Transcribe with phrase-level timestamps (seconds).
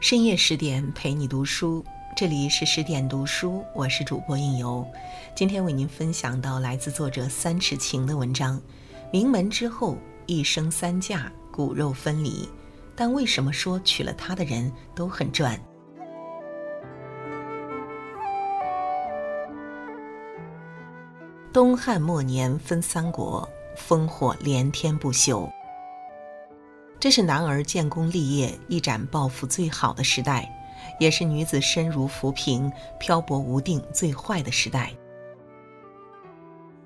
[0.00, 1.84] 深夜十点陪你读书，
[2.16, 4.86] 这里是十点读书，我是主播应由。
[5.34, 8.62] 今天为您分享到来自作者三尺晴的文章：
[9.10, 12.48] 名门之后一生三嫁，骨肉分离，
[12.94, 15.60] 但为什么说娶了她的人都很赚？
[21.52, 25.50] 东汉末年分三国，烽火连天不休。
[27.00, 30.50] 这是男儿建功立业、一展抱负最好的时代，
[30.98, 34.92] 也是女子身如浮萍、漂泊无定最坏的时代。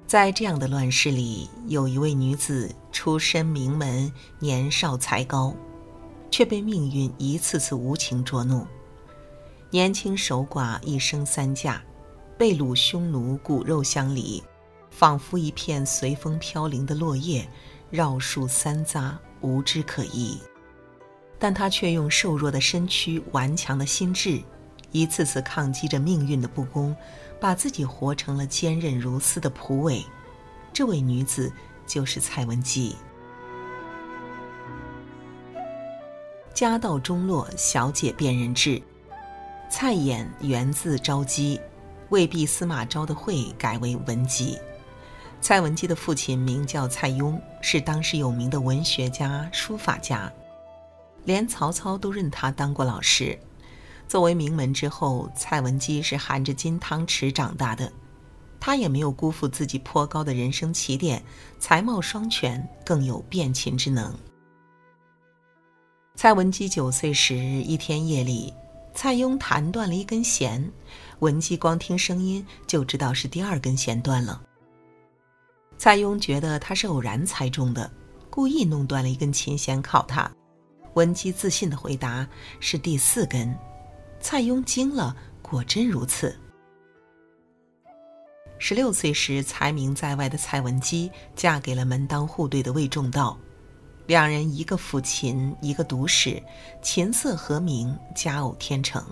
[0.07, 5.55] 在这样的乱世里，有一位女子出身名门，年少才高，
[6.31, 8.67] 却被命运一次次无情捉弄。
[9.71, 11.83] 年轻守寡，一生三嫁，
[12.37, 14.43] 被掳匈奴，骨肉相离，
[14.91, 17.49] 仿佛一片随风飘零的落叶，
[17.89, 19.15] 绕树三匝。
[19.43, 20.41] 无枝可依，
[21.39, 24.41] 但他却用瘦弱的身躯、顽强的心智，
[24.93, 26.97] 一次次抗击着命运的不公，
[27.41, 30.03] 把自己活成了坚韧如丝的蒲苇。
[30.73, 31.53] 这位女子
[31.87, 32.97] 就是蔡文姬。
[36.55, 38.81] 家道中落，小姐辨认制。
[39.69, 41.59] 蔡琰源自昭姬，
[42.11, 44.59] 魏婢司马昭的讳改为文姬。
[45.43, 50.33] 蔡文姬的父亲名叫蔡邕，是当时有名的文学家、书法家，
[51.25, 53.37] 连曹操都认他当过老师。
[54.07, 57.93] 作为名门之后，蔡文姬是含着金汤匙长大的，
[58.61, 61.21] 她也没有辜负自己颇高的人生起点，
[61.59, 64.15] 才貌双全，更有辨琴之能。
[66.15, 68.55] 蔡文姬九岁时，一天夜里，
[68.95, 70.71] 蔡邕弹断了一根弦，
[71.19, 74.41] 文姬光听声音就知道是第二根弦断了。
[75.77, 77.91] 蔡邕觉得他是偶然猜中的，
[78.31, 80.31] 故意弄断了一根琴弦考他。
[80.95, 82.27] 文姬自信的回答
[82.61, 83.53] ：“是第四根。”
[84.21, 86.39] 蔡邕惊了，果真如此。
[88.59, 93.37] 十六岁时，才名在外的蔡文姬嫁给了门当户对的魏仲道，
[94.07, 96.41] 两人一个抚琴，一个读史，
[96.81, 99.05] 琴瑟和鸣，佳偶天成。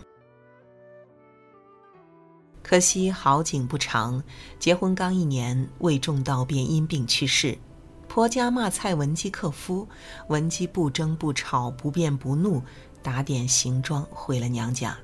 [2.70, 4.22] 可惜好景不长，
[4.60, 7.58] 结婚刚一年，魏仲道便因病去世。
[8.06, 9.88] 婆家骂蔡文姬克夫，
[10.28, 12.62] 文姬不争不吵，不辩不怒，
[13.02, 14.96] 打点行装回了娘家。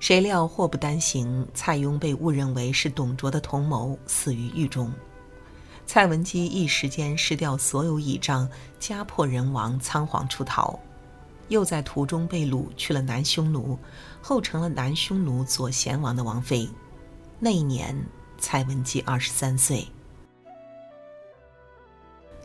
[0.00, 4.90] 谁料祸不单行，蔡邕被误认为是董卓的同谋，死于狱中。
[5.84, 8.48] 蔡文姬一时间失掉所有倚仗，
[8.78, 10.80] 家破人亡，仓皇出逃。
[11.48, 13.78] 又在途中被掳去了南匈奴，
[14.26, 16.66] 后成了南匈奴左贤王的王妃。
[17.38, 17.94] 那一年，
[18.38, 19.86] 蔡文姬二十三岁。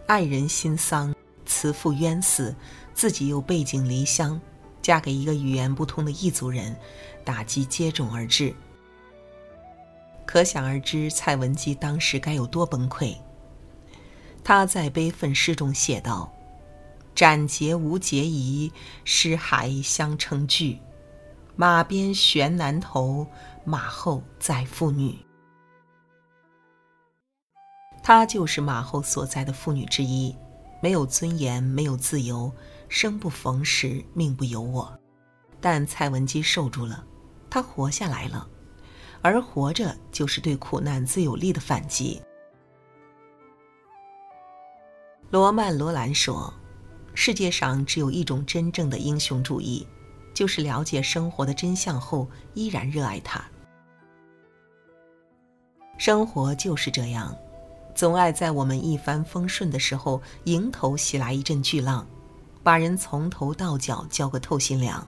[0.06, 2.54] 爱人心丧，慈父冤死，
[2.94, 4.38] 自己又背井离乡，
[4.82, 6.76] 嫁给一个语言不通的异族人，
[7.24, 8.54] 打击接踵而至。
[10.26, 13.16] 可想而知，蔡文姬当时该有多崩溃。
[14.44, 16.30] 她在悲愤诗中写道。
[17.16, 18.70] 斩节无节仪，
[19.06, 20.78] 尸骸相称具。
[21.60, 23.28] 马鞭悬男头，
[23.66, 25.20] 马后载妇女。
[28.02, 30.34] 她就是马后所在的妇女之一，
[30.82, 32.50] 没有尊严，没有自由，
[32.88, 34.98] 生不逢时，命不由我。
[35.60, 37.06] 但蔡文姬受住了，
[37.50, 38.48] 她活下来了，
[39.22, 42.22] 而活着就是对苦难最有力的反击。
[45.30, 46.54] 罗曼·罗兰说。
[47.16, 49.86] 世界上只有一种真正的英雄主义，
[50.40, 53.44] 就是了解生活的真相后依然热爱它。
[55.98, 57.36] 生活就是这样，
[57.94, 62.08] 总爱在我们一帆风顺的时候迎头袭来一阵巨浪，
[62.64, 65.06] 把人从头到脚浇个透心凉；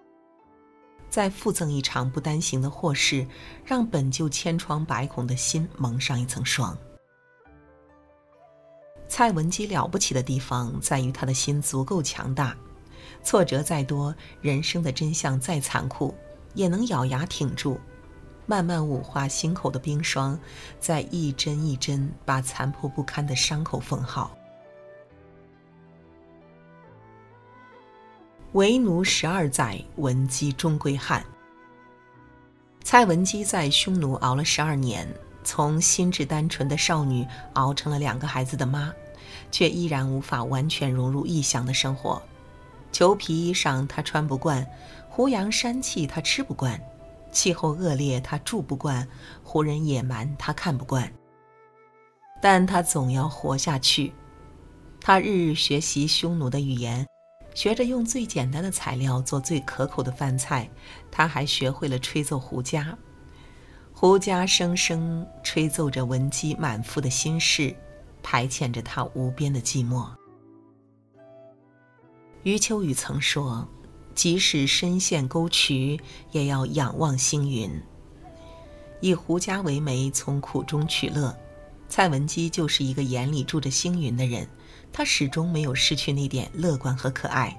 [1.10, 3.26] 再附赠一场不单行的祸事，
[3.64, 6.78] 让本就千疮百孔的心蒙上一层霜。
[9.08, 12.54] 蔡文姬了不起的地方在于她的心足够强大，
[13.24, 16.14] 挫折再多，人生的真相再残酷，
[16.54, 17.80] 也能咬牙挺住，
[18.46, 20.40] 慢慢捂化心口的冰霜，
[20.80, 24.38] 再一针一针把残破不堪的伤口缝好。
[28.54, 31.26] 为奴十二载，文姬终归汉。
[32.84, 35.08] 蔡文姬在匈奴熬了十二年。
[35.44, 38.94] 从心智单纯的少女熬成了两个孩子的妈，
[39.50, 42.22] 却依然无法完全融入异乡的生活。
[42.92, 44.66] 裘皮衣裳他穿不惯，
[45.10, 46.80] 胡杨山气他吃不惯，
[47.32, 49.08] 气候恶劣他住不惯，
[49.44, 51.12] 胡人野蛮他看不惯。
[52.42, 54.14] 但他总要活下去。
[55.00, 57.08] 他日日学习匈奴的语言，
[57.56, 60.70] 学着用最简单的材料做最可口的饭菜，
[61.10, 62.96] 他还学会了吹奏胡笳。
[63.94, 67.76] 胡笳声声吹奏着文姬满腹的心事，
[68.24, 70.08] 排遣着他无边的寂寞。
[72.44, 73.68] 余秋雨曾说
[74.16, 76.00] ：“即使身陷沟渠，
[76.32, 77.72] 也要仰望星云。”
[79.00, 81.36] 以胡笳为媒，从苦中取乐。
[81.88, 84.48] 蔡文姬就是一个眼里住着星云的人。
[84.94, 87.58] 他始终没有失去那点乐观和可爱。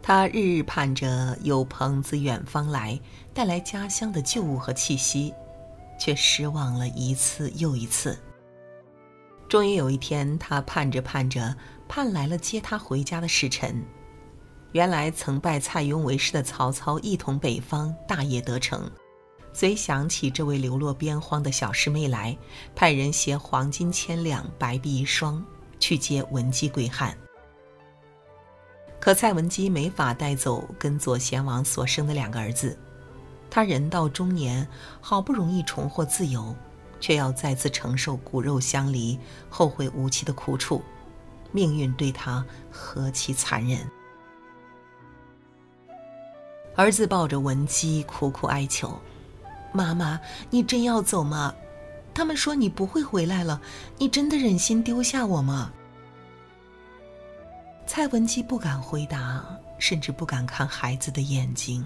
[0.00, 3.00] 他日日盼着有朋自远方来，
[3.32, 5.34] 带来家乡的旧物和气息，
[5.98, 8.16] 却失望了一次又一次。
[9.54, 11.54] 终于有一天，他盼着盼着，
[11.86, 13.80] 盼来了接他回家的使臣。
[14.72, 18.90] 原来曾拜蔡邕为师的曹操一统北方，大业得成，
[19.52, 22.36] 遂想起这位流落边荒的小师妹来，
[22.74, 25.40] 派人携黄金千两，白璧一双。
[25.78, 27.16] 去接文姬归汉，
[28.98, 32.76] 可蔡文姬没法带走跟左贤王所生的两个儿子。
[33.48, 34.66] 他人到中年，
[35.00, 36.52] 好不容易重获自由，
[37.00, 39.18] 却要再次承受骨肉相离、
[39.48, 40.82] 后会无期的苦楚。
[41.52, 43.88] 命运对他何其残忍！
[46.74, 49.00] 儿子抱着文姬苦苦哀求
[49.72, 50.20] ：“妈妈，
[50.50, 51.54] 你真要走吗？”
[52.12, 53.60] 他们说你不会回来了，
[53.98, 55.72] 你真的忍心丢下我吗？
[57.86, 59.44] 蔡文姬不敢回答，
[59.78, 61.84] 甚至不敢看孩子的眼睛。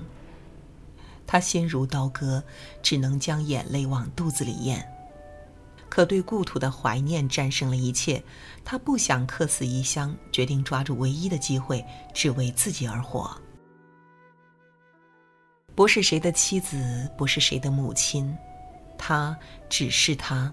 [1.26, 2.42] 她心如刀割，
[2.82, 4.86] 只能将眼泪往肚子里咽。
[5.88, 8.22] 可对故土的怀念战胜了一切，
[8.64, 13.36] 他不想客死异乡，决定抓住唯一的机会，只为自己而活。
[15.74, 18.36] 不是谁的妻子，不是谁的母亲。
[18.98, 19.36] 他
[19.68, 20.52] 只是他，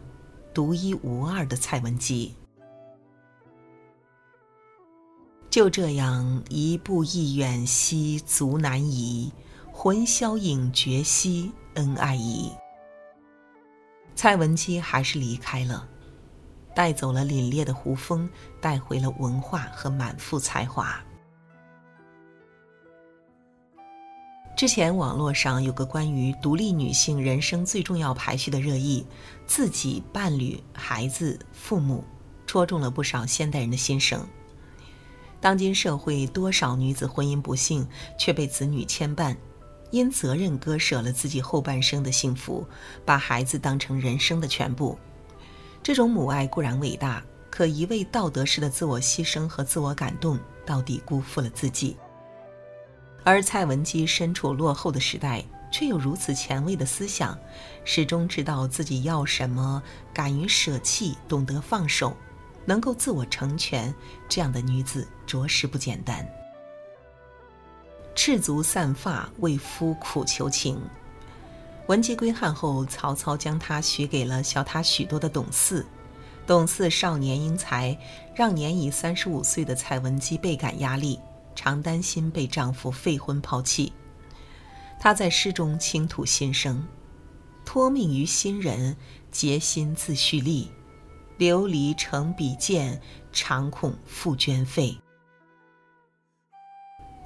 [0.54, 2.36] 独一无二的蔡文姬。
[5.50, 9.32] 就这样，一步一远兮足难移，
[9.72, 12.52] 魂销影绝兮恩爱移。
[14.16, 15.88] 蔡文姬还是离开了，
[16.74, 18.28] 带走了凛冽的胡风，
[18.62, 21.04] 带回了文化和满腹才华。
[24.56, 29.06] 之前网络上有个关于独立女性人生最重要排序的热议，
[29.46, 32.02] 自己、伴侣、孩子、父母，
[32.48, 34.26] 戳中了不少现代人的心声。
[35.42, 37.86] 当今社会，多少女子婚姻不幸，
[38.18, 39.36] 却被子女牵绊，
[39.96, 42.68] 因责任割舍了自己后半生的幸福，
[43.06, 45.00] 把孩子当成人生的全部。
[45.82, 51.96] 这种母爱固然伟大，可一味道德式的自我牺牲和自我感动，到底辜负了自己。
[53.24, 57.40] 而蔡文姬身处落后的时代，却有如此前卫的思想，
[57.86, 59.82] 始终知道自己要什么，
[60.14, 62.18] 敢于舍弃，懂得放手，
[62.66, 63.96] 能够自我成全，
[64.28, 66.28] 这样的女子着实不简单。
[68.16, 70.82] 赤足散发，为夫苦求情。
[71.88, 75.86] 文姬归汉后，曹操将她许给了小他许多的董祀。
[76.48, 77.98] 董祀少年英才，
[78.34, 81.20] 让年已三十五岁的蔡文姬倍感压力。
[81.56, 83.94] 常担心被丈夫废婚抛弃，
[85.00, 86.86] 她在诗中倾吐心声
[87.64, 88.98] ：“托命于新人，
[89.32, 90.70] 竭心自蓄力，
[91.38, 93.02] 流离成比剑，
[93.32, 94.98] 常恐复捐费。”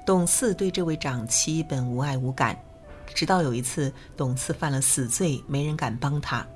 [0.06, 2.58] 董嗣对这位长妻本无爱无感，
[3.14, 6.46] 直到有一次，董嗣犯了死罪，没人敢帮他，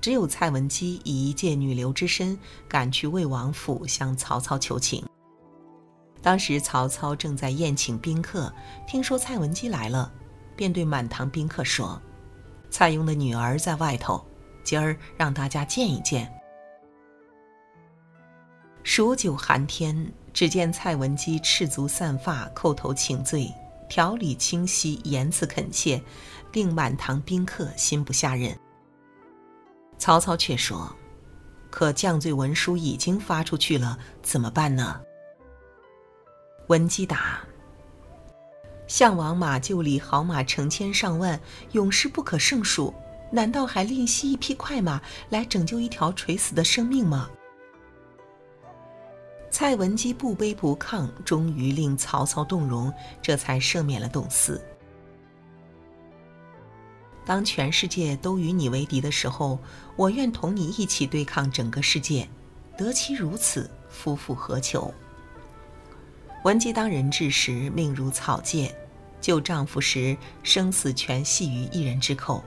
[0.00, 5.04] 只有蔡文姬以一介女流之身，赶去魏王府向曹操求情。
[6.20, 8.52] 当时曹操正在宴请宾客，
[8.86, 10.12] 听说蔡文姬来了，
[10.54, 12.00] 便对满堂宾客说
[12.70, 14.22] ：“蔡邕的女儿在外头，
[14.62, 16.30] 今儿让大家见一见。”
[18.82, 23.52] 数九寒天，只见蔡文姬赤足散发，叩头请罪，
[23.88, 26.00] 条理清晰，言辞恳切，
[26.52, 28.56] 令满堂宾客心不下忍。
[29.98, 30.94] 曹操却说
[31.68, 35.00] ：“可降罪文书已经发出去了，怎么办呢？”
[36.68, 37.40] 文姬答
[38.86, 41.38] ：“项王马厩里好马成千上万，
[41.72, 42.94] 勇士不可胜数，
[43.32, 47.28] 难道还吝惜一匹快马来拯救一条垂死的生命吗？”
[49.60, 52.90] 蔡文姬不卑不亢，终于令曹操动容，
[53.20, 54.58] 这才赦免了董嗣。
[57.26, 59.58] 当全世界都与你为敌的时候，
[59.96, 62.26] 我愿同你一起对抗整个世界，
[62.74, 64.94] 得其如此，夫复何求？
[66.42, 68.72] 文姬当人质时，命如草芥；
[69.20, 72.42] 救丈夫时，生死全系于一人之口。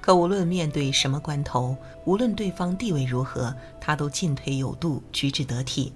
[0.00, 5.92] 可无论面对什么关头，无论对方地位如何，她都进退有度，举止得体。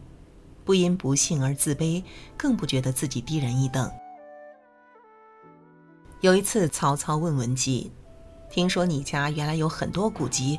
[0.67, 2.03] 不因不幸而自卑，
[2.37, 3.91] 更不觉得自己低人一等。
[6.23, 7.93] 有一次，曹操问文姬
[8.51, 10.59] ：“听说你家原来有很多古籍，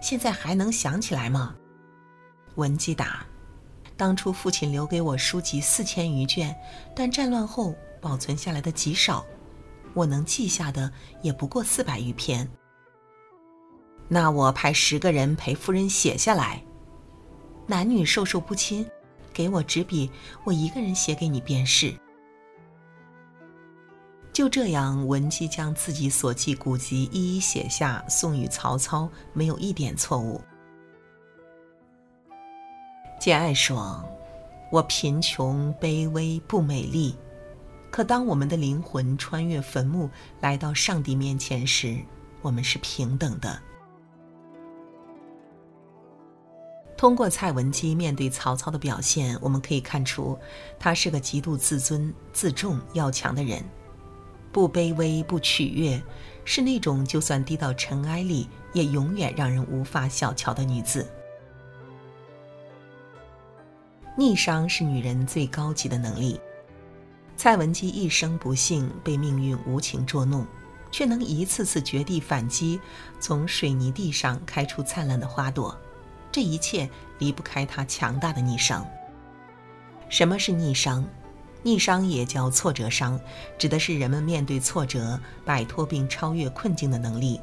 [0.00, 1.56] 现在还能想起来吗？”
[2.54, 3.26] 文姬答
[3.96, 6.54] ：“当初父亲留给我书籍四千余卷，
[6.94, 9.26] 但战乱后保存下来的极少，
[9.92, 12.48] 我能记下的也不过四百余篇。
[14.06, 16.62] 那我派十个人陪夫人写下来，
[17.66, 18.88] 男女授受不亲，
[19.38, 20.10] 给我纸笔，
[20.42, 21.94] 我一个人写给你便是。”
[24.34, 30.40] 就这样，文姬将自己所记古籍一一写下，送与曹操，没有一点错误。
[33.20, 34.04] 简爱说
[34.72, 37.14] ：“我贫穷卑微不美丽，
[37.92, 41.96] 可当我们的灵魂穿越坟墓，来到上帝面前时，
[42.42, 43.62] 我们是平等的。”
[46.98, 50.36] 通过蔡文姬面对曹操的表现，我们可以看出，
[50.80, 53.62] 他是个极度自尊、自重、要强的人。
[54.50, 56.02] 不卑微，不取悦，
[56.44, 61.08] 是那种就算低到尘埃里，也永远让人无法小瞧的女子。
[64.16, 66.40] 逆商是女人最高级的能力。
[67.36, 70.44] 蔡文姬一生不幸，被命运无情捉弄，
[70.90, 72.80] 却能一次次绝地反击，
[73.20, 75.78] 从水泥地上开出灿烂的花朵。
[76.38, 78.86] 这一切离不开他强大的逆商。
[80.08, 81.04] 什么是逆商？
[81.64, 83.18] 逆商也叫挫折商，
[83.58, 87.40] 指的是人们面对挫折、摆脱并超越困境的能力。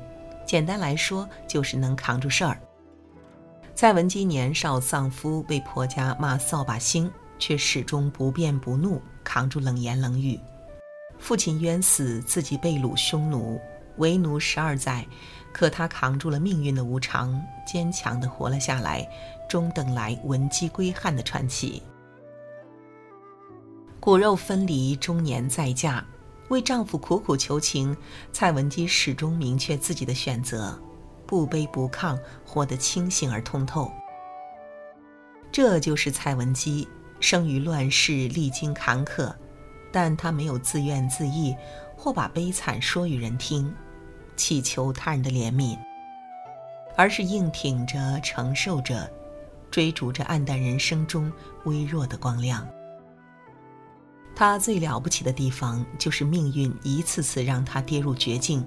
[0.48, 2.58] 简单来说，就是能扛住事儿。
[3.76, 10.40] 蔡文姬年少丧夫，被婆家骂扫把星，却始终不变不怒，扛住冷言冷语。
[11.20, 13.60] 父亲冤死，自己被掳匈奴，
[13.98, 15.06] 为奴十二载，
[15.56, 19.08] 可他扛住了命运的无常，坚强地活了下来，
[19.48, 21.82] 终等来文姬归汉的传奇。
[24.02, 26.04] 骨肉分离，中年再嫁，
[26.50, 27.96] 为丈夫苦苦求情。
[28.34, 30.78] 蔡文姬始终明确自己的选择，
[31.26, 33.90] 不卑不亢，活得清醒而通透。
[35.54, 36.86] 这就是蔡文姬，
[37.22, 39.34] 生于乱世，历经坎坷，
[39.90, 41.58] 但她没有自怨自艾，
[41.96, 43.74] 或把悲惨说与人听，
[44.36, 45.78] 祈求他人的怜悯，
[46.96, 49.10] 而是硬挺着，承受着，
[49.72, 51.32] 追逐着暗淡人生中
[51.66, 52.68] 微弱的光亮。
[54.36, 58.66] 他最了不起的地方，就是命运一次次让他跌入绝境，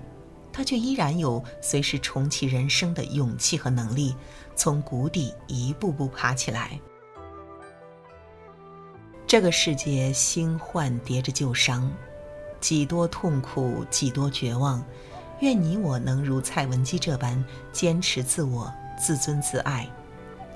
[0.50, 4.16] 他却依然有随时重启人生的勇气和能力，
[4.56, 6.80] 从谷底一步步爬起来。
[9.26, 11.92] 这个世界新患叠着旧伤，
[12.60, 14.82] 几多痛苦，几多绝望。
[15.40, 19.88] 愿你我能如蔡文姬这般坚持自我、自尊自爱，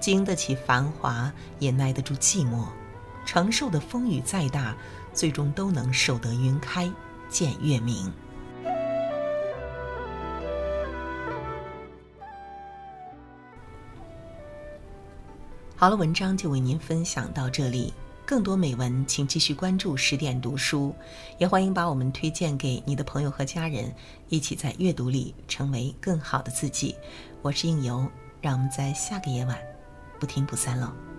[0.01, 2.67] 经得起繁华，也耐得住寂寞，
[3.25, 4.77] 承受的风雨再大。
[5.15, 6.91] 最终都能守得云开
[7.29, 8.11] 见月明。
[15.77, 17.93] 好了，文章就为您分享到这里。
[18.25, 20.95] 更多美文，请继续关注十点读书，
[21.39, 23.93] 也欢迎把我们推荐给你的朋友和家人，
[24.29, 26.95] 一起在阅读里成为更好的自己。
[27.43, 28.09] 我是应由，
[28.41, 29.59] 让我们在下个夜晚
[30.19, 31.12] 不听不散喽。